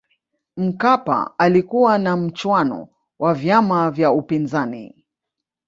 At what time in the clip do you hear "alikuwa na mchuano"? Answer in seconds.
1.37-2.87